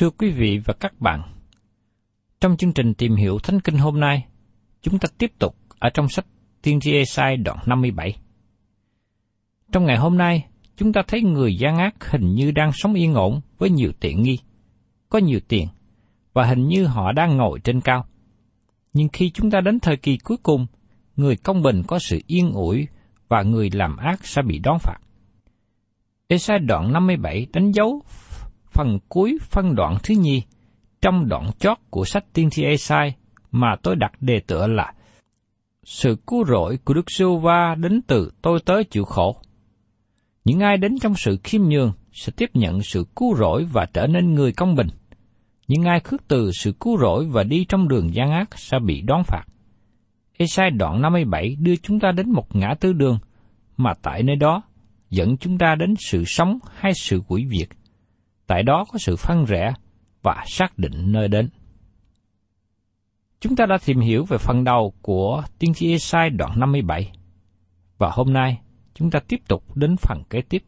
[0.00, 1.22] Thưa quý vị và các bạn,
[2.40, 4.26] trong chương trình tìm hiểu Thánh Kinh hôm nay,
[4.82, 6.26] chúng ta tiếp tục ở trong sách
[6.62, 8.16] Tiên tri Esai đoạn 57.
[9.72, 10.46] Trong ngày hôm nay,
[10.76, 14.22] chúng ta thấy người gian ác hình như đang sống yên ổn với nhiều tiện
[14.22, 14.38] nghi,
[15.08, 15.68] có nhiều tiền,
[16.32, 18.06] và hình như họ đang ngồi trên cao.
[18.92, 20.66] Nhưng khi chúng ta đến thời kỳ cuối cùng,
[21.16, 22.88] người công bình có sự yên ủi
[23.28, 24.98] và người làm ác sẽ bị đón phạt.
[26.28, 28.02] Esai đoạn 57 đánh dấu
[28.70, 30.42] phần cuối phân đoạn thứ nhì
[31.02, 33.14] trong đoạn chót của sách tiên thi Esai
[33.50, 34.92] mà tôi đặt đề tựa là
[35.84, 39.36] Sự cứu rỗi của Đức Sưu va đến từ tôi tới chịu khổ.
[40.44, 44.06] Những ai đến trong sự khiêm nhường sẽ tiếp nhận sự cứu rỗi và trở
[44.06, 44.88] nên người công bình.
[45.68, 49.00] Những ai khước từ sự cứu rỗi và đi trong đường gian ác sẽ bị
[49.00, 49.44] đón phạt.
[50.38, 53.18] Esai đoạn 57 đưa chúng ta đến một ngã tư đường,
[53.76, 54.62] mà tại nơi đó
[55.10, 57.68] dẫn chúng ta đến sự sống hay sự quỷ diệt.
[58.50, 59.72] Tại đó có sự phân rẽ
[60.22, 61.48] và xác định nơi đến.
[63.40, 67.12] Chúng ta đã tìm hiểu về phần đầu của tiên tri Esai đoạn 57.
[67.98, 68.60] Và hôm nay,
[68.94, 70.62] chúng ta tiếp tục đến phần kế tiếp,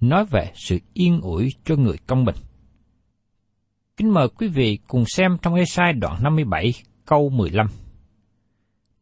[0.00, 2.36] nói về sự yên ủi cho người công bình.
[3.96, 6.72] Kính mời quý vị cùng xem trong Esai đoạn 57
[7.06, 7.66] câu 15.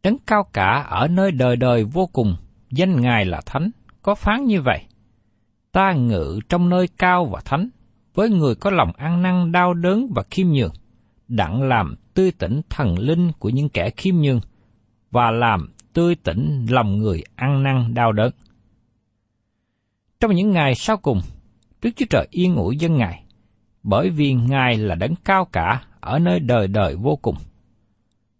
[0.02, 2.36] Đấng cao cả ở nơi đời đời vô cùng,
[2.70, 3.70] danh Ngài là Thánh,
[4.02, 4.84] có phán như vậy.
[5.72, 7.68] Ta ngự trong nơi cao và thánh,
[8.18, 10.72] với người có lòng ăn năn đau đớn và khiêm nhường,
[11.28, 14.40] đặng làm tươi tỉnh thần linh của những kẻ khiêm nhường,
[15.10, 18.32] và làm tươi tỉnh lòng người ăn năn đau đớn.
[20.20, 21.20] Trong những ngày sau cùng,
[21.82, 23.24] Đức Chúa Trời yên ủi dân Ngài,
[23.82, 27.36] bởi vì Ngài là đấng cao cả ở nơi đời đời vô cùng.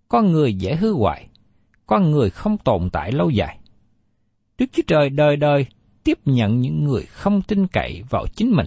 [0.08, 1.29] Con người dễ hư hoại,
[1.87, 3.58] con người không tồn tại lâu dài.
[4.58, 5.67] Đức Chúa Trời đời đời
[6.05, 8.67] tiếp nhận những người không tin cậy vào chính mình,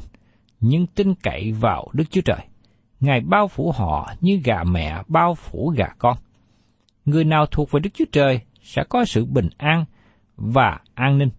[0.62, 2.40] nhưng tin cậy vào Đức Chúa Trời.
[3.00, 6.18] Ngài bao phủ họ như gà mẹ bao phủ gà con.
[7.06, 9.86] Người nào thuộc về Đức Chúa Trời sẽ có sự bình an
[10.36, 11.30] và an ninh.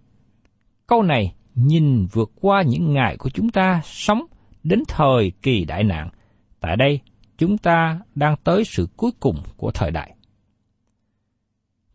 [0.87, 4.23] Câu này nhìn vượt qua những ngày của chúng ta sống
[4.63, 6.09] đến thời kỳ đại nạn.
[6.61, 7.01] Tại đây,
[7.39, 10.15] chúng ta đang tới sự cuối cùng của thời đại.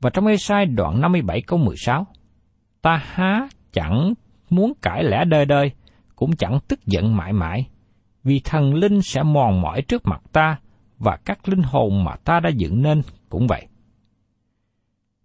[0.01, 2.07] Và trong Ê-sai đoạn 57 câu 16,
[2.81, 4.13] ta há chẳng
[4.49, 5.71] muốn cãi lẽ đời đời,
[6.17, 7.67] cũng chẳng tức giận mãi mãi,
[8.23, 10.59] vì thần linh sẽ mòn mỏi trước mặt ta,
[10.99, 13.67] và các linh hồn mà ta đã dựng nên cũng vậy.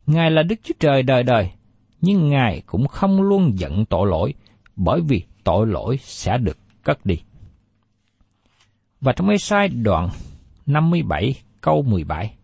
[0.06, 1.50] Ngài là Đức Chúa Trời đời đời,
[2.00, 4.35] nhưng Ngài cũng không luôn giận tội lỗi,
[4.77, 7.17] bởi vì tội lỗi sẽ được cất đi.
[9.00, 10.09] Và trong Ê-sai đoạn
[10.67, 12.35] 57 câu 17.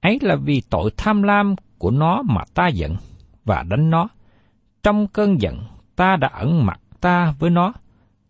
[0.00, 2.96] Ấy là vì tội tham lam của nó mà ta giận
[3.44, 4.08] và đánh nó.
[4.82, 5.58] Trong cơn giận
[5.96, 7.72] ta đã ẩn mặt ta với nó,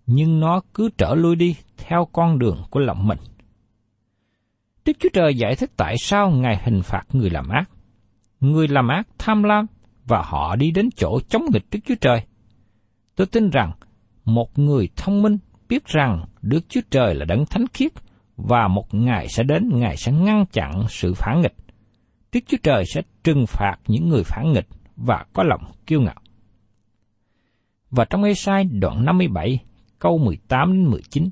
[0.07, 3.19] nhưng nó cứ trở lui đi theo con đường của lòng mình.
[4.85, 7.71] Đức Chúa Trời giải thích tại sao Ngài hình phạt người làm ác.
[8.41, 9.67] Người làm ác tham lam
[10.07, 12.23] và họ đi đến chỗ chống nghịch Đức Chúa Trời.
[13.17, 13.73] Tôi tin rằng
[14.25, 15.39] một người thông minh
[15.69, 17.93] biết rằng Đức Chúa Trời là đấng thánh khiết
[18.37, 21.55] và một ngày sẽ đến Ngài sẽ ngăn chặn sự phản nghịch.
[22.33, 24.67] Đức Chúa Trời sẽ trừng phạt những người phản nghịch
[24.97, 26.21] và có lòng kiêu ngạo.
[27.91, 29.59] Và trong Ê-sai đoạn 57,
[29.99, 31.29] câu 18 đến 19.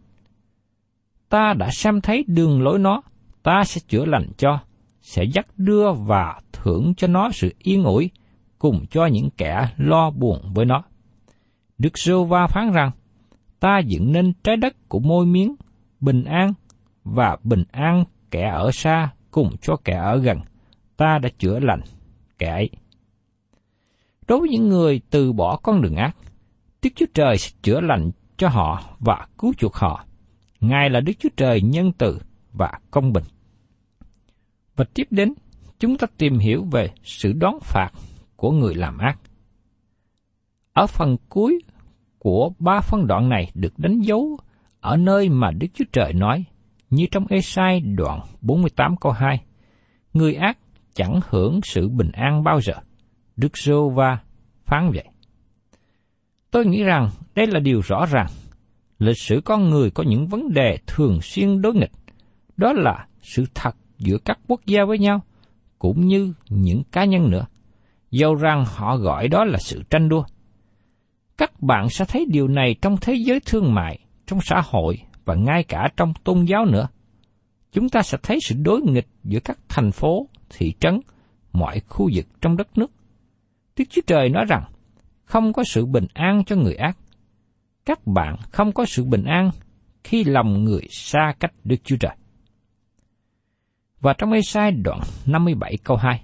[1.28, 3.02] Ta đã xem thấy đường lối nó,
[3.42, 4.58] ta sẽ chữa lành cho,
[5.00, 8.10] sẽ dắt đưa và thưởng cho nó sự yên ủi,
[8.58, 10.82] cùng cho những kẻ lo buồn với nó.
[11.78, 12.90] Đức Sô Va phán rằng,
[13.60, 15.54] ta dựng nên trái đất của môi miếng,
[16.00, 16.52] bình an,
[17.04, 20.40] và bình an kẻ ở xa cùng cho kẻ ở gần,
[20.96, 21.80] ta đã chữa lành
[22.38, 22.70] kẻ ấy.
[24.28, 26.16] Đối với những người từ bỏ con đường ác,
[26.82, 30.04] Đức Chúa Trời sẽ chữa lành cho họ và cứu chuộc họ.
[30.60, 32.18] Ngài là Đức Chúa Trời nhân từ
[32.52, 33.24] và công bình.
[34.76, 35.34] Và tiếp đến,
[35.78, 37.90] chúng ta tìm hiểu về sự đón phạt
[38.36, 39.18] của người làm ác.
[40.72, 41.62] Ở phần cuối
[42.18, 44.38] của ba phân đoạn này được đánh dấu
[44.80, 46.44] ở nơi mà Đức Chúa Trời nói,
[46.90, 49.40] như trong Esai đoạn 48 câu 2,
[50.12, 50.58] Người ác
[50.94, 52.74] chẳng hưởng sự bình an bao giờ.
[53.36, 54.18] Đức Giô Va
[54.66, 55.04] phán vậy.
[56.50, 58.26] Tôi nghĩ rằng đây là điều rõ ràng.
[58.98, 61.92] Lịch sử con người có những vấn đề thường xuyên đối nghịch.
[62.56, 65.20] Đó là sự thật giữa các quốc gia với nhau,
[65.78, 67.46] cũng như những cá nhân nữa.
[68.10, 70.24] Dầu rằng họ gọi đó là sự tranh đua.
[71.38, 75.34] Các bạn sẽ thấy điều này trong thế giới thương mại, trong xã hội và
[75.34, 76.88] ngay cả trong tôn giáo nữa.
[77.72, 81.00] Chúng ta sẽ thấy sự đối nghịch giữa các thành phố, thị trấn,
[81.52, 82.90] mọi khu vực trong đất nước.
[83.76, 84.64] Đức Chúa Trời nói rằng,
[85.26, 86.96] không có sự bình an cho người ác.
[87.84, 89.50] Các bạn không có sự bình an
[90.04, 92.16] khi lòng người xa cách Đức Chúa Trời.
[94.00, 96.22] Và trong ê sai đoạn 57 câu 2.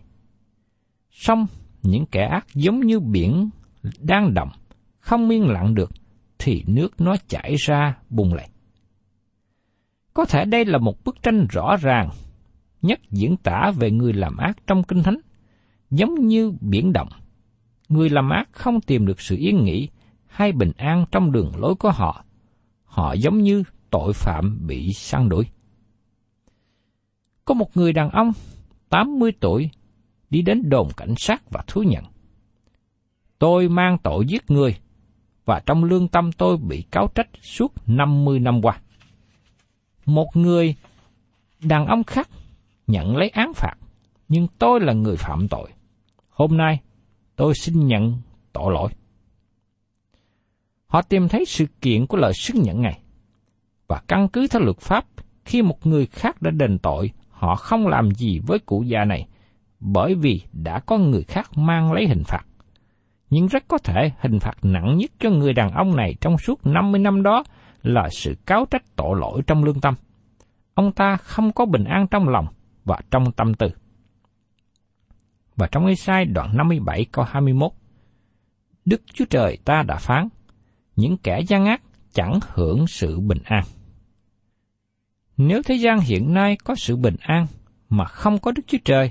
[1.11, 1.47] Xong,
[1.83, 3.51] những kẻ ác giống như biển
[3.99, 4.51] đang động,
[4.99, 5.91] không yên lặng được,
[6.39, 8.49] thì nước nó chảy ra bùng lại.
[10.15, 12.11] Có thể đây là một bức tranh rõ ràng
[12.83, 15.19] nhất diễn tả về người làm ác trong Kinh Thánh,
[15.91, 17.09] giống như biển động.
[17.93, 19.89] Người làm ác không tìm được sự yên nghỉ
[20.27, 22.25] hay bình an trong đường lối của họ.
[22.85, 25.47] Họ giống như tội phạm bị săn đuổi.
[27.45, 28.33] Có một người đàn ông
[28.89, 29.71] 80 tuổi
[30.31, 32.05] đi đến đồn cảnh sát và thú nhận.
[33.39, 34.77] Tôi mang tội giết người
[35.45, 38.81] và trong lương tâm tôi bị cáo trách suốt 50 năm qua.
[40.07, 40.75] Một người
[41.63, 42.29] đàn ông khác
[42.87, 43.75] nhận lấy án phạt,
[44.29, 45.71] nhưng tôi là người phạm tội.
[46.29, 46.81] Hôm nay,
[47.37, 48.19] tôi xin nhận
[48.53, 48.91] tội lỗi.
[50.87, 53.01] Họ tìm thấy sự kiện của lời xưng nhận này,
[53.89, 55.05] và căn cứ theo luật pháp,
[55.45, 59.27] khi một người khác đã đền tội, họ không làm gì với cụ già này,
[59.81, 62.43] bởi vì đã có người khác mang lấy hình phạt.
[63.31, 66.67] Nhưng rất có thể hình phạt nặng nhất cho người đàn ông này trong suốt
[66.67, 67.45] 50 năm đó
[67.83, 69.95] là sự cáo trách tội lỗi trong lương tâm.
[70.75, 72.47] Ông ta không có bình an trong lòng
[72.85, 73.69] và trong tâm tư.
[75.57, 77.73] Và trong Ê-sai đoạn 57 câu 21,
[78.85, 80.29] Đức Chúa Trời ta đã phán,
[80.97, 81.83] những kẻ gian ác
[82.13, 83.65] chẳng hưởng sự bình an.
[85.37, 87.47] Nếu thế gian hiện nay có sự bình an
[87.89, 89.11] mà không có Đức Chúa Trời,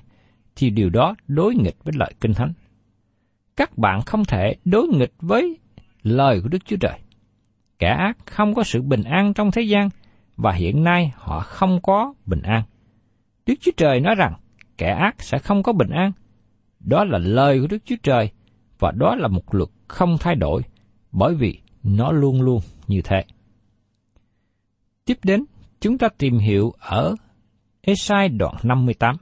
[0.56, 2.54] thì điều đó đối nghịch với lời Kinh Thánh.
[3.56, 5.58] Các bạn không thể đối nghịch với
[6.04, 7.00] lời của Đức Chúa Trời.
[7.80, 9.90] Kẻ ác không có sự bình an trong thế gian,
[10.38, 12.64] và hiện nay họ không có bình an.
[13.46, 14.34] Đức Chúa Trời nói rằng
[14.78, 16.12] kẻ ác sẽ không có bình an.
[16.84, 18.32] Đó là lời của Đức Chúa Trời
[18.80, 20.62] và đó là một luật không thay đổi
[21.12, 23.24] bởi vì nó luôn luôn như thế.
[25.06, 25.46] Tiếp đến,
[25.80, 27.16] chúng ta tìm hiểu ở
[27.82, 29.16] Esai đoạn 58.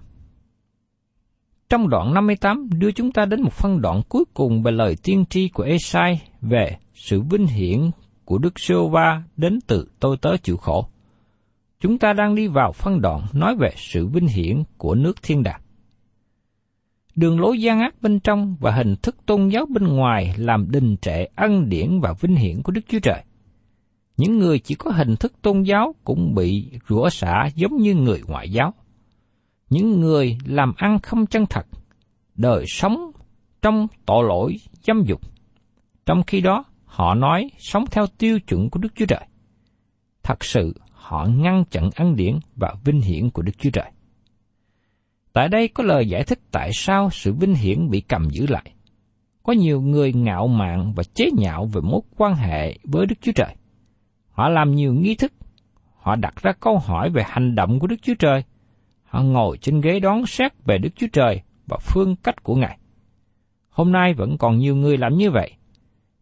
[1.70, 5.26] Trong đoạn 58 đưa chúng ta đến một phân đoạn cuối cùng về lời tiên
[5.30, 7.92] tri của Esai về sự vinh hiển
[8.26, 10.90] của Đức giê va đến từ tôi tớ chịu khổ.
[11.80, 15.44] Chúng ta đang đi vào phân đoạn nói về sự vinh hiển của nước thiên
[15.44, 15.62] đàng.
[17.16, 20.98] Đường lối gian ác bên trong và hình thức tôn giáo bên ngoài làm đình
[21.02, 23.24] trệ ân điển và vinh hiển của Đức Chúa Trời.
[24.18, 28.22] Những người chỉ có hình thức tôn giáo cũng bị rủa xả giống như người
[28.28, 28.74] ngoại giáo.
[29.70, 31.68] Những người làm ăn không chân thật,
[32.36, 33.12] đời sống
[33.62, 35.22] trong tội lỗi dâm dục.
[36.06, 39.26] Trong khi đó, họ nói sống theo tiêu chuẩn của Đức Chúa Trời.
[40.24, 43.92] Thật sự, họ ngăn chặn ân điển và vinh hiển của Đức Chúa Trời.
[45.34, 48.74] Tại đây có lời giải thích tại sao sự vinh hiển bị cầm giữ lại.
[49.44, 53.32] Có nhiều người ngạo mạn và chế nhạo về mối quan hệ với Đức Chúa
[53.36, 53.56] Trời.
[54.32, 55.34] Họ làm nhiều nghi thức.
[55.96, 58.44] Họ đặt ra câu hỏi về hành động của Đức Chúa Trời.
[59.04, 62.78] Họ ngồi trên ghế đón xét về Đức Chúa Trời và phương cách của Ngài.
[63.70, 65.52] Hôm nay vẫn còn nhiều người làm như vậy.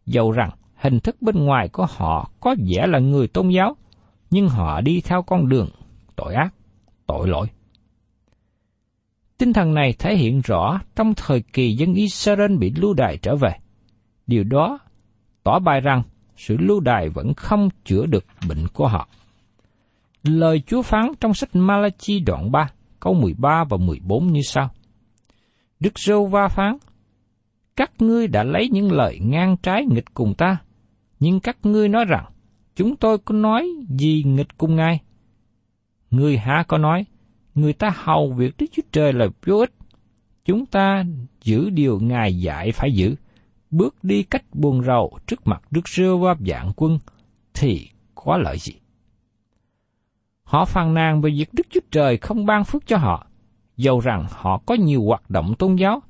[0.06, 3.76] Dầu rằng hình thức bên ngoài của họ có vẻ là người tôn giáo,
[4.30, 5.68] nhưng họ đi theo con đường
[6.16, 6.54] tội ác,
[7.06, 7.46] tội lỗi.
[9.38, 13.36] Tinh thần này thể hiện rõ trong thời kỳ dân Israel bị lưu đày trở
[13.36, 13.50] về.
[14.26, 14.78] Điều đó
[15.42, 16.02] tỏ bài rằng
[16.36, 19.08] sự lưu đày vẫn không chữa được bệnh của họ.
[20.22, 24.70] Lời Chúa phán trong sách Malachi đoạn 3, câu 13 và 14 như sau.
[25.80, 26.76] Đức Rô Va phán,
[27.76, 30.56] Các ngươi đã lấy những lời ngang trái nghịch cùng ta,
[31.20, 32.24] nhưng các ngươi nói rằng,
[32.76, 35.00] chúng tôi có nói gì nghịch cùng Ngài?
[36.10, 37.04] Ngươi há có nói,
[37.60, 39.72] người ta hầu việc Đức Chúa Trời là vô ích.
[40.44, 41.04] Chúng ta
[41.42, 43.14] giữ điều Ngài dạy phải giữ,
[43.70, 46.98] bước đi cách buồn rầu trước mặt Đức Rêu Va dạng quân,
[47.54, 48.72] thì có lợi gì?
[50.42, 53.26] Họ phàn nàn về việc Đức Chúa Trời không ban phước cho họ,
[53.76, 56.02] dầu rằng họ có nhiều hoạt động tôn giáo,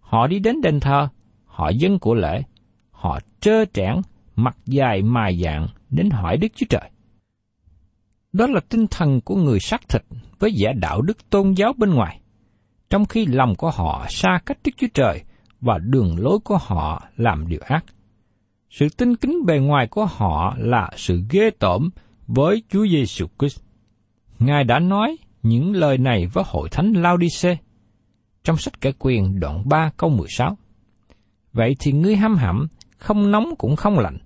[0.00, 1.08] họ đi đến đền thờ,
[1.44, 2.42] họ dân của lễ,
[2.90, 3.94] họ trơ trẽn,
[4.36, 6.90] mặt dài mài dạng đến hỏi Đức Chúa Trời.
[8.36, 10.02] Đó là tinh thần của người xác thịt
[10.38, 12.20] với vẻ đạo đức tôn giáo bên ngoài,
[12.90, 15.22] trong khi lòng của họ xa cách Đức Chúa Trời
[15.60, 17.84] và đường lối của họ làm điều ác.
[18.70, 21.90] Sự tinh kính bề ngoài của họ là sự ghê tởm
[22.26, 23.60] với Chúa Giêsu Christ.
[24.38, 27.56] Ngài đã nói những lời này với hội thánh Laodice
[28.44, 30.56] trong sách kể quyền đoạn 3 câu 16.
[31.52, 34.18] Vậy thì ngươi hăm hẩm, không nóng cũng không lạnh,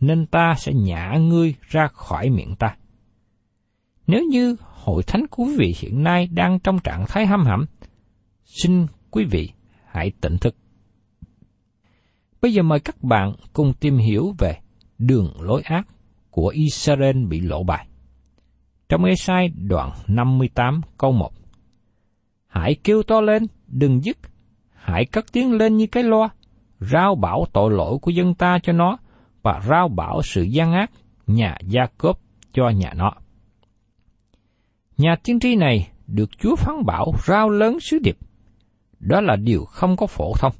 [0.00, 2.76] nên ta sẽ nhả ngươi ra khỏi miệng ta.
[4.06, 7.66] Nếu như hội thánh của quý vị hiện nay đang trong trạng thái hăm hẩm,
[8.44, 9.50] xin quý vị
[9.86, 10.56] hãy tỉnh thức.
[12.42, 14.56] Bây giờ mời các bạn cùng tìm hiểu về
[14.98, 15.86] đường lối ác
[16.30, 17.86] của Israel bị lộ bài.
[18.88, 21.32] Trong Esai đoạn 58 câu 1
[22.46, 24.18] Hãy kêu to lên, đừng dứt,
[24.74, 26.28] hãy cất tiếng lên như cái loa,
[26.80, 28.98] rao bảo tội lỗi của dân ta cho nó,
[29.42, 30.90] và rao bảo sự gian ác
[31.26, 32.20] nhà Gia Cốp
[32.52, 33.12] cho nhà nó.
[34.98, 38.16] Nhà tiên tri này được Chúa phán bảo rao lớn sứ điệp.
[39.00, 40.52] Đó là điều không có phổ thông.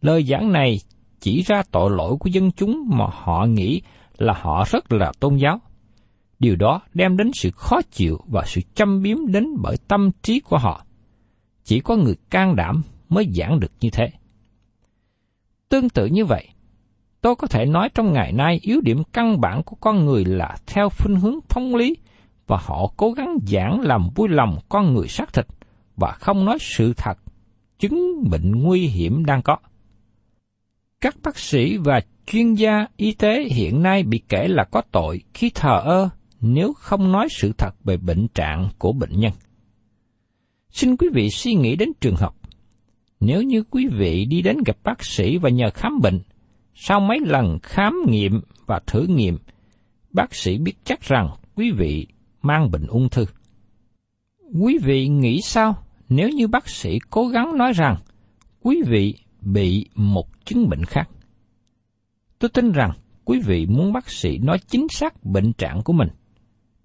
[0.00, 0.78] Lời giảng này
[1.20, 3.82] chỉ ra tội lỗi của dân chúng mà họ nghĩ
[4.18, 5.60] là họ rất là tôn giáo.
[6.38, 10.40] Điều đó đem đến sự khó chịu và sự châm biếm đến bởi tâm trí
[10.40, 10.84] của họ.
[11.64, 14.08] Chỉ có người can đảm mới giảng được như thế.
[15.68, 16.48] Tương tự như vậy,
[17.20, 20.56] tôi có thể nói trong ngày nay yếu điểm căn bản của con người là
[20.66, 21.96] theo phương hướng phong lý
[22.46, 25.46] và họ cố gắng giảng làm vui lòng con người xác thịt
[25.96, 27.18] và không nói sự thật,
[27.78, 29.56] chứng bệnh nguy hiểm đang có.
[31.00, 35.20] Các bác sĩ và chuyên gia y tế hiện nay bị kể là có tội
[35.34, 36.08] khi thờ ơ
[36.40, 39.32] nếu không nói sự thật về bệnh trạng của bệnh nhân.
[40.70, 42.34] Xin quý vị suy nghĩ đến trường hợp.
[43.20, 46.20] Nếu như quý vị đi đến gặp bác sĩ và nhờ khám bệnh,
[46.74, 49.38] sau mấy lần khám nghiệm và thử nghiệm,
[50.10, 52.06] bác sĩ biết chắc rằng quý vị
[52.44, 53.24] mang bệnh ung thư.
[54.60, 55.76] Quý vị nghĩ sao
[56.08, 57.96] nếu như bác sĩ cố gắng nói rằng
[58.62, 61.08] quý vị bị một chứng bệnh khác?
[62.38, 62.90] Tôi tin rằng
[63.24, 66.08] quý vị muốn bác sĩ nói chính xác bệnh trạng của mình.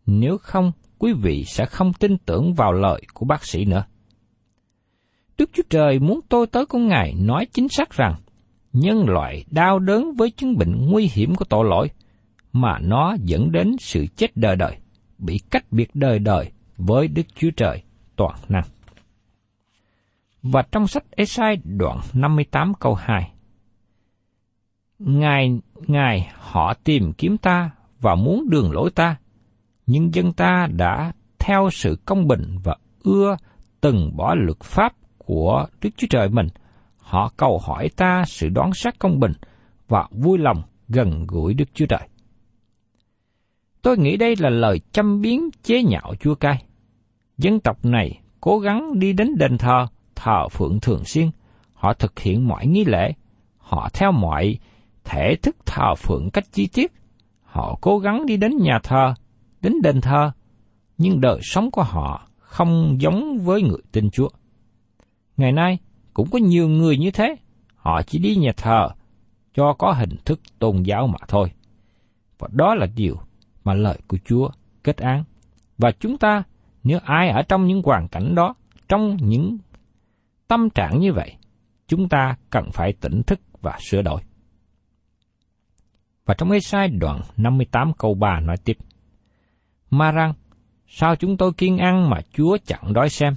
[0.05, 3.85] Nếu không, quý vị sẽ không tin tưởng vào lời của bác sĩ nữa.
[5.37, 8.15] Đức Chúa Trời muốn tôi tới con Ngài nói chính xác rằng
[8.73, 11.89] nhân loại đau đớn với chứng bệnh nguy hiểm của tội lỗi,
[12.53, 14.77] mà nó dẫn đến sự chết đời đời
[15.19, 17.83] bị cách biệt đời đời với Đức Chúa Trời
[18.15, 18.63] toàn năng.
[20.43, 23.31] Và trong sách Esai đoạn 58 câu 2
[24.99, 29.15] Ngài, Ngài họ tìm kiếm ta và muốn đường lối ta,
[29.85, 33.37] nhưng dân ta đã theo sự công bình và ưa
[33.81, 36.47] từng bỏ luật pháp của Đức Chúa Trời mình.
[36.97, 39.31] Họ cầu hỏi ta sự đoán sát công bình
[39.87, 42.07] và vui lòng gần gũi Đức Chúa Trời.
[43.81, 46.63] Tôi nghĩ đây là lời châm biếm chế nhạo Chúa Cai.
[47.37, 51.29] Dân tộc này cố gắng đi đến đền thờ, thờ phượng thường xuyên.
[51.73, 53.13] Họ thực hiện mọi nghi lễ.
[53.57, 54.57] Họ theo mọi
[55.03, 56.91] thể thức thờ phượng cách chi tiết.
[57.43, 59.13] Họ cố gắng đi đến nhà thờ,
[59.61, 60.31] đến đền thờ.
[60.97, 64.29] Nhưng đời sống của họ không giống với người tin Chúa.
[65.37, 65.77] Ngày nay,
[66.13, 67.35] cũng có nhiều người như thế.
[67.75, 68.89] Họ chỉ đi nhà thờ
[69.53, 71.51] cho có hình thức tôn giáo mà thôi.
[72.39, 73.15] Và đó là điều
[73.63, 74.49] mà lời của Chúa
[74.83, 75.23] kết án.
[75.77, 76.43] Và chúng ta,
[76.83, 78.55] nếu ai ở trong những hoàn cảnh đó,
[78.87, 79.57] trong những
[80.47, 81.35] tâm trạng như vậy,
[81.87, 84.21] chúng ta cần phải tỉnh thức và sửa đổi.
[86.25, 88.77] Và trong Ê-sai đoạn 58 câu 3 nói tiếp.
[89.89, 90.33] Mà rằng,
[90.87, 93.35] sao chúng tôi kiên ăn mà Chúa chẳng đói xem?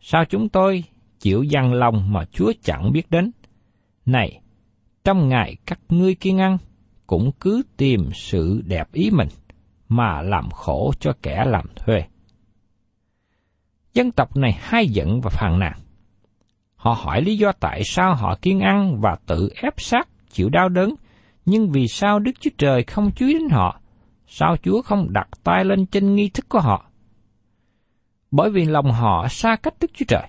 [0.00, 0.84] Sao chúng tôi
[1.18, 3.30] chịu dằn lòng mà Chúa chẳng biết đến?
[4.06, 4.40] Này,
[5.04, 6.58] trong ngày các ngươi kiên ăn,
[7.06, 9.28] cũng cứ tìm sự đẹp ý mình,
[9.90, 12.02] mà làm khổ cho kẻ làm thuê.
[13.94, 15.72] Dân tộc này hay giận và phàn nàn.
[16.76, 20.68] Họ hỏi lý do tại sao họ kiên ăn và tự ép sát chịu đau
[20.68, 20.94] đớn,
[21.46, 23.80] nhưng vì sao Đức Chúa Trời không chú ý đến họ?
[24.26, 26.84] Sao Chúa không đặt tay lên trên nghi thức của họ?
[28.30, 30.26] Bởi vì lòng họ xa cách Đức Chúa Trời.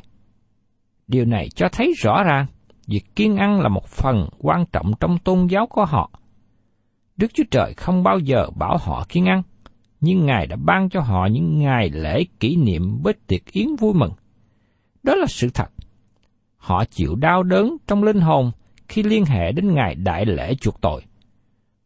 [1.07, 2.45] Điều này cho thấy rõ ràng
[2.87, 6.11] việc kiên ăn là một phần quan trọng trong tôn giáo của họ.
[7.17, 9.41] Đức Chúa Trời không bao giờ bảo họ kiên ăn,
[10.01, 13.93] nhưng Ngài đã ban cho họ những ngày lễ kỷ niệm với tiệc yến vui
[13.93, 14.11] mừng.
[15.03, 15.67] Đó là sự thật.
[16.57, 18.51] Họ chịu đau đớn trong linh hồn
[18.87, 21.01] khi liên hệ đến ngày đại lễ chuộc tội.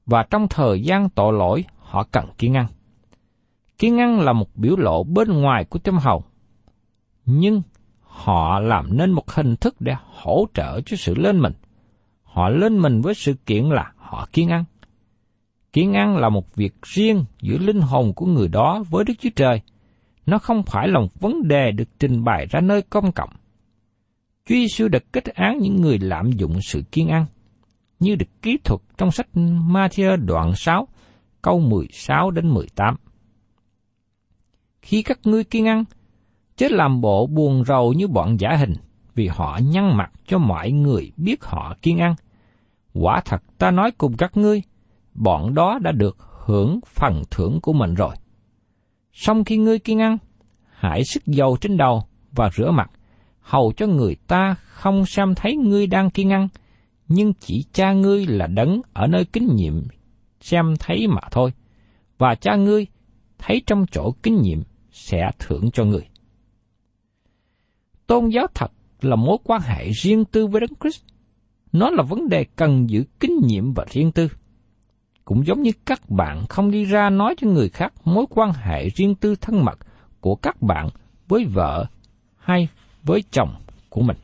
[0.06, 2.68] Và trong thời gian tội lỗi, họ cần kiên ngăn.
[3.78, 6.22] Kiên ngăn là một biểu lộ bên ngoài của tâm hồn.
[7.26, 7.62] Nhưng
[8.02, 11.54] họ làm nên một hình thức để hỗ trợ cho sự lên mình.
[12.24, 14.64] Họ lên mình với sự kiện là họ kiên ngăn.
[15.76, 19.30] Kiên ăn là một việc riêng giữa linh hồn của người đó với Đức Chúa
[19.36, 19.62] Trời.
[20.26, 23.30] Nó không phải là một vấn đề được trình bày ra nơi công cộng.
[24.46, 27.26] Chúa Giêsu đã kết án những người lạm dụng sự kiên ăn,
[28.00, 29.28] như được ký thuật trong sách
[29.70, 30.88] Matthew đoạn 6,
[31.42, 32.96] câu 16 đến 18.
[34.82, 35.84] Khi các ngươi kiên ăn,
[36.58, 38.74] chết làm bộ buồn rầu như bọn giả hình,
[39.16, 42.16] vì họ nhăn mặt cho mọi người biết họ kiên ăn.
[42.94, 44.62] Quả thật ta nói cùng các ngươi,
[45.16, 48.16] bọn đó đã được hưởng phần thưởng của mình rồi.
[49.14, 50.18] Xong khi ngươi kiên ăn,
[50.70, 52.92] hãy sức dầu trên đầu và rửa mặt,
[53.40, 56.48] hầu cho người ta không xem thấy ngươi đang kiên ăn,
[57.08, 59.74] nhưng chỉ cha ngươi là đấng ở nơi kính nhiệm
[60.40, 61.52] xem thấy mà thôi,
[62.18, 62.88] và cha ngươi
[63.38, 64.60] thấy trong chỗ kính nhiệm
[64.92, 66.08] sẽ thưởng cho người.
[68.08, 71.04] Tôn giáo thật là mối quan hệ riêng tư với Đấng Christ.
[71.72, 74.28] Nó là vấn đề cần giữ kính nhiệm và riêng tư.
[75.26, 78.90] Cũng giống như các bạn không đi ra nói cho người khác mối quan hệ
[78.90, 79.80] riêng tư thân mật
[80.20, 80.90] của các bạn
[81.28, 81.86] với vợ
[82.38, 82.68] hay
[83.04, 83.56] với chồng
[83.90, 84.18] của mình.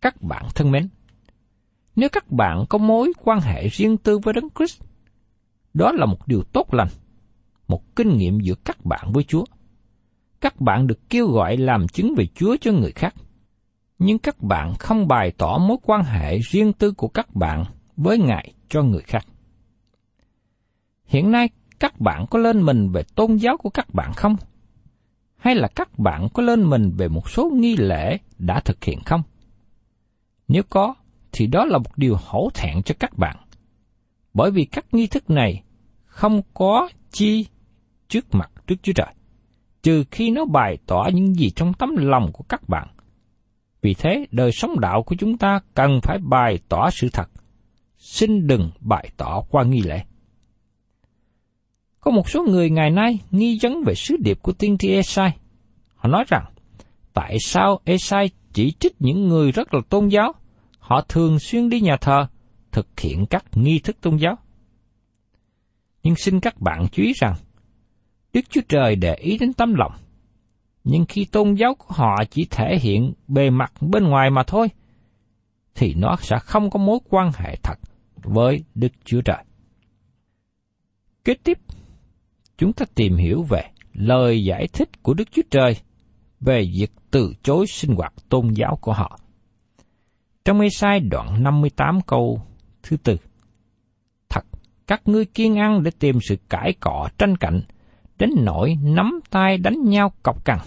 [0.00, 0.88] Các bạn thân mến,
[1.96, 4.82] nếu các bạn có mối quan hệ riêng tư với Đấng Christ,
[5.74, 6.88] đó là một điều tốt lành,
[7.68, 9.44] một kinh nghiệm giữa các bạn với Chúa.
[10.40, 13.14] Các bạn được kêu gọi làm chứng về Chúa cho người khác,
[13.98, 17.64] nhưng các bạn không bày tỏ mối quan hệ riêng tư của các bạn
[17.96, 19.26] với Ngài cho người khác.
[21.04, 21.48] Hiện nay,
[21.80, 24.36] các bạn có lên mình về tôn giáo của các bạn không?
[25.36, 28.98] Hay là các bạn có lên mình về một số nghi lễ đã thực hiện
[29.06, 29.22] không?
[30.48, 30.94] Nếu có,
[31.32, 33.36] thì đó là một điều hổ thẹn cho các bạn.
[34.34, 35.62] Bởi vì các nghi thức này
[36.04, 37.46] không có chi
[38.08, 39.14] trước mặt Đức Chúa Trời,
[39.82, 42.88] trừ khi nó bày tỏ những gì trong tấm lòng của các bạn.
[43.82, 47.30] Vì thế, đời sống đạo của chúng ta cần phải bày tỏ sự thật,
[48.02, 50.02] xin đừng bày tỏ qua nghi lễ.
[52.00, 55.36] Có một số người ngày nay nghi vấn về sứ điệp của tiên tri Esai.
[55.94, 56.44] Họ nói rằng,
[57.12, 60.32] tại sao Esai chỉ trích những người rất là tôn giáo,
[60.78, 62.26] họ thường xuyên đi nhà thờ,
[62.72, 64.36] thực hiện các nghi thức tôn giáo.
[66.02, 67.34] Nhưng xin các bạn chú ý rằng,
[68.32, 69.92] Đức Chúa Trời để ý đến tấm lòng.
[70.84, 74.68] Nhưng khi tôn giáo của họ chỉ thể hiện bề mặt bên ngoài mà thôi,
[75.74, 77.78] thì nó sẽ không có mối quan hệ thật
[78.22, 79.44] với Đức Chúa Trời.
[81.24, 81.58] Kế tiếp,
[82.58, 85.76] chúng ta tìm hiểu về lời giải thích của Đức Chúa Trời
[86.40, 89.18] về việc từ chối sinh hoạt tôn giáo của họ.
[90.44, 92.42] Trong mê sai đoạn 58 câu
[92.82, 93.16] thứ tư,
[94.28, 94.44] Thật,
[94.86, 97.60] các ngươi kiên ăn để tìm sự cãi cọ tranh cạnh,
[98.18, 100.58] đến nỗi nắm tay đánh nhau cọc cằn.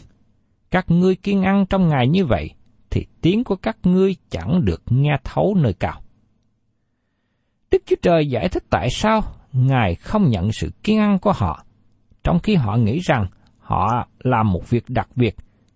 [0.71, 2.49] Các ngươi kiên ăn trong ngày như vậy,
[2.89, 6.01] thì tiếng của các ngươi chẳng được nghe thấu nơi cao.
[7.75, 9.21] Đức Chúa Trời giải thích tại sao
[9.53, 11.65] Ngài không nhận sự kiên ăn của họ,
[12.23, 13.27] trong khi họ nghĩ rằng
[13.59, 15.35] họ làm một việc đặc biệt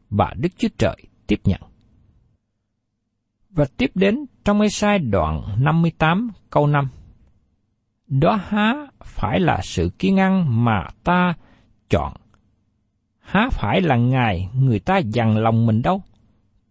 [0.09, 0.95] và Đức Chúa Trời
[1.27, 1.61] tiếp nhận.
[3.49, 6.89] Và tiếp đến trong Ê-sai đoạn 58 câu 5.
[8.07, 11.33] Đó há phải là sự kiên ăn mà ta
[11.89, 12.13] chọn.
[13.19, 16.01] Há phải là Ngài người ta dằn lòng mình đâu.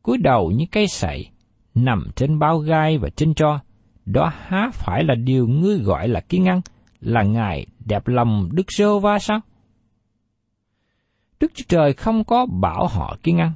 [0.03, 1.31] cúi đầu như cây sậy,
[1.75, 3.61] nằm trên bao gai và trên tro.
[4.13, 6.61] Đó há phải là điều ngươi gọi là kiên ăn,
[7.01, 9.41] là Ngài đẹp lòng Đức Sơ Va sao?
[11.41, 13.53] Đức Chúa Trời không có bảo họ kiên ăn.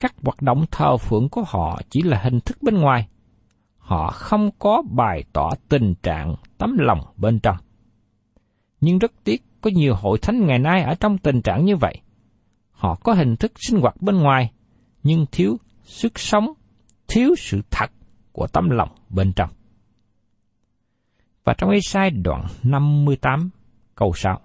[0.00, 3.08] Các hoạt động thờ phượng của họ chỉ là hình thức bên ngoài.
[3.78, 7.56] Họ không có bày tỏ tình trạng tấm lòng bên trong.
[8.80, 12.00] Nhưng rất tiếc có nhiều hội thánh ngày nay ở trong tình trạng như vậy.
[12.70, 14.52] Họ có hình thức sinh hoạt bên ngoài,
[15.02, 16.52] nhưng thiếu sức sống,
[17.08, 17.90] thiếu sự thật
[18.32, 19.50] của tấm lòng bên trong.
[21.48, 23.50] Và trong Ê-sai đoạn 58
[23.94, 24.40] câu 6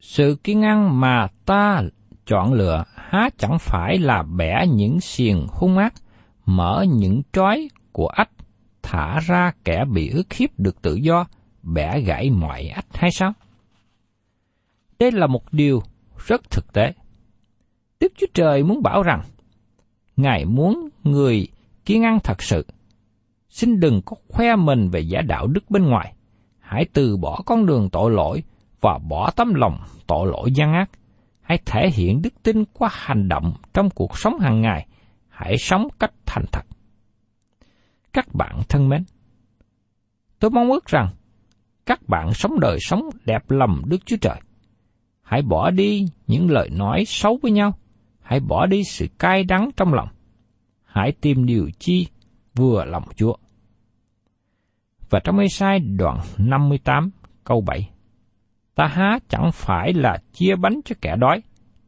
[0.00, 1.82] Sự kiên ăn mà ta
[2.26, 5.94] chọn lựa há chẳng phải là bẻ những xiềng hung ác,
[6.46, 8.30] mở những trói của ách,
[8.82, 11.26] thả ra kẻ bị ức hiếp được tự do,
[11.62, 13.32] bẻ gãy mọi ách hay sao?
[14.98, 15.82] Đây là một điều
[16.26, 16.92] rất thực tế.
[18.00, 19.22] Đức Chúa Trời muốn bảo rằng,
[20.16, 21.48] Ngài muốn người
[21.84, 22.66] kiên ăn thật sự.
[23.48, 26.14] Xin đừng có khoe mình về giả đạo đức bên ngoài.
[26.58, 28.42] Hãy từ bỏ con đường tội lỗi
[28.80, 30.90] và bỏ tấm lòng tội lỗi gian ác.
[31.40, 34.86] Hãy thể hiện đức tin qua hành động trong cuộc sống hàng ngày.
[35.28, 36.66] Hãy sống cách thành thật.
[38.12, 39.04] Các bạn thân mến,
[40.38, 41.08] tôi mong ước rằng
[41.86, 44.40] các bạn sống đời sống đẹp lòng Đức Chúa Trời.
[45.22, 47.78] Hãy bỏ đi những lời nói xấu với nhau.
[48.20, 50.08] Hãy bỏ đi sự cay đắng trong lòng.
[50.84, 52.06] Hãy tìm điều chi
[52.58, 53.34] vừa lòng Chúa.
[55.10, 57.10] Và trong Ê-sai đoạn 58
[57.44, 57.90] câu 7
[58.74, 61.42] Ta há chẳng phải là chia bánh cho kẻ đói,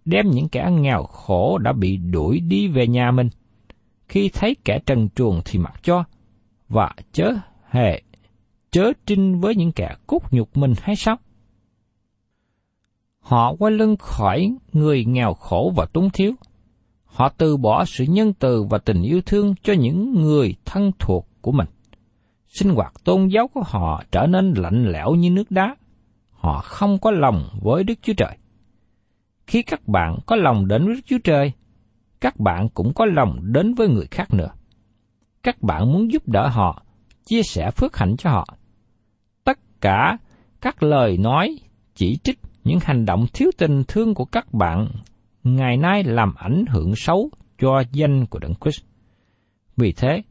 [0.05, 3.29] đem những kẻ nghèo khổ đã bị đuổi đi về nhà mình.
[4.09, 6.05] Khi thấy kẻ trần truồng thì mặc cho,
[6.69, 7.33] và chớ
[7.69, 8.03] hề
[8.71, 11.17] chớ trinh với những kẻ cốt nhục mình hay sao?
[13.21, 16.33] Họ quay lưng khỏi người nghèo khổ và túng thiếu.
[17.13, 21.29] Họ từ bỏ sự nhân từ và tình yêu thương cho những người thân thuộc
[21.41, 21.67] của mình.
[22.49, 25.77] Sinh hoạt tôn giáo của họ trở nên lạnh lẽo như nước đá.
[26.31, 28.37] Họ không có lòng với Đức Chúa Trời.
[29.47, 31.53] Khi các bạn có lòng đến với Đức Chúa Trời,
[32.21, 34.51] các bạn cũng có lòng đến với người khác nữa.
[35.43, 36.83] Các bạn muốn giúp đỡ họ,
[37.25, 38.47] chia sẻ phước hạnh cho họ.
[39.45, 40.19] Tất cả
[40.61, 41.59] các lời nói,
[41.95, 44.89] chỉ trích những hành động thiếu tình thương của các bạn
[45.57, 48.85] ngày nay làm ảnh hưởng xấu cho danh của Đấng Christ.
[49.77, 50.23] Vì thế,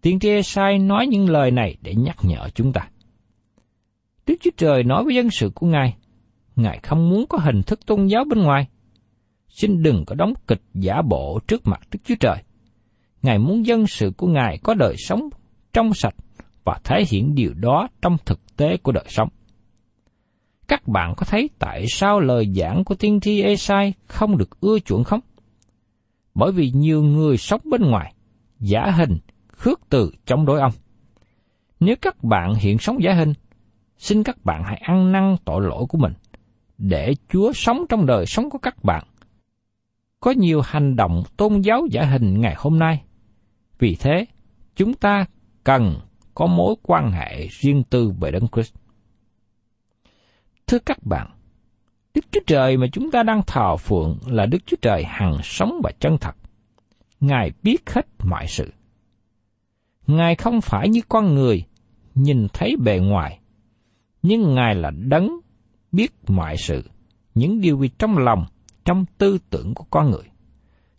[0.00, 2.88] tiên tri sai nói những lời này để nhắc nhở chúng ta.
[4.26, 5.96] Đức Chúa Trời nói với dân sự của Ngài,
[6.56, 8.68] Ngài không muốn có hình thức tôn giáo bên ngoài.
[9.48, 12.42] Xin đừng có đóng kịch giả bộ trước mặt Đức Chúa Trời.
[13.22, 15.28] Ngài muốn dân sự của Ngài có đời sống
[15.72, 16.14] trong sạch
[16.64, 19.28] và thể hiện điều đó trong thực tế của đời sống.
[20.68, 24.78] Các bạn có thấy tại sao lời giảng của tiên tri Esai không được ưa
[24.78, 25.20] chuộng không?
[26.34, 28.14] Bởi vì nhiều người sống bên ngoài,
[28.60, 29.18] giả hình,
[29.52, 30.72] khước từ chống đối ông.
[31.80, 33.32] Nếu các bạn hiện sống giả hình,
[33.98, 36.12] xin các bạn hãy ăn năn tội lỗi của mình,
[36.78, 39.04] để Chúa sống trong đời sống của các bạn.
[40.20, 43.02] Có nhiều hành động tôn giáo giả hình ngày hôm nay.
[43.78, 44.26] Vì thế,
[44.76, 45.24] chúng ta
[45.64, 46.00] cần
[46.34, 48.74] có mối quan hệ riêng tư về Đấng Christ.
[50.66, 51.30] Thưa các bạn,
[52.14, 55.80] Đức Chúa Trời mà chúng ta đang thờ phượng là Đức Chúa Trời hằng sống
[55.82, 56.36] và chân thật.
[57.20, 58.72] Ngài biết hết mọi sự.
[60.06, 61.64] Ngài không phải như con người,
[62.14, 63.40] nhìn thấy bề ngoài,
[64.22, 65.40] nhưng Ngài là đấng
[65.92, 66.84] biết mọi sự,
[67.34, 68.46] những điều gì trong lòng,
[68.84, 70.30] trong tư tưởng của con người.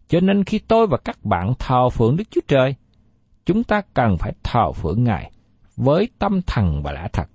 [0.08, 2.75] Cho nên khi tôi và các bạn thờ phượng Đức Chúa Trời,
[3.45, 5.32] chúng ta cần phải thờ phượng Ngài
[5.75, 7.30] với tâm thần và lẽ thật.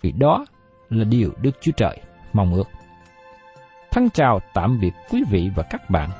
[0.00, 0.46] Vì đó
[0.90, 1.96] là điều Đức Chúa Trời
[2.32, 2.68] mong ước.
[3.90, 6.10] Thân chào tạm biệt quý vị và các bạn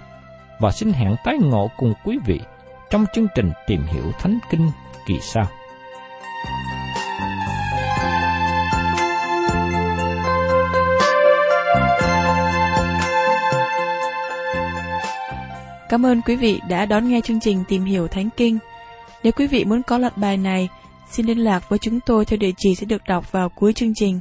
[0.61, 2.40] và xin hẹn tái ngộ cùng quý vị
[2.90, 4.70] trong chương trình tìm hiểu Thánh Kinh
[5.07, 5.44] kỳ sau.
[15.88, 18.59] Cảm ơn quý vị đã đón nghe chương trình Tìm hiểu Thánh Kinh.
[19.22, 20.68] Nếu quý vị muốn có loạt bài này,
[21.11, 23.92] xin liên lạc với chúng tôi theo địa chỉ sẽ được đọc vào cuối chương
[23.94, 24.20] trình.